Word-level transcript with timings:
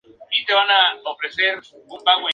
Al 0.03 0.11
principio 0.29 0.55
estaba 0.59 0.95
un 0.95 1.03
poco 1.03 1.17
reacio 1.21 1.45
a 1.55 1.59
asumir 1.59 1.79
el 1.79 1.85
proyecto. 2.03 2.27